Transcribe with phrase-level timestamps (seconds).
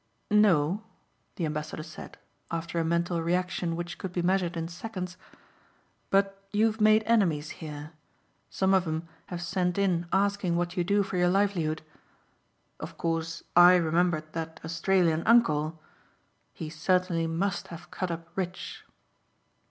[0.31, 0.81] "No,"
[1.35, 2.17] the ambassador said
[2.49, 5.15] after a mental reaction which could be measured in seconds.
[6.09, 7.91] "But you've made enemies here.
[8.49, 11.83] Some of 'em have sent in asking what you do for your livelihood.
[12.79, 15.79] Of course I remembered that Australian uncle.
[16.51, 18.83] He certainly must have cut up rich."